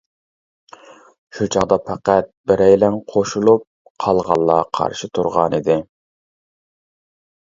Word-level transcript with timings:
شۇ 1.39 1.45
چاغدا 1.55 1.77
پەقەت 1.89 2.29
بىرەيلەن 2.51 2.97
قوشۇلۇپ، 3.11 3.67
قالغانلار 4.05 4.65
قارشى 4.79 5.11
تۇرغانىدى. 5.19 5.75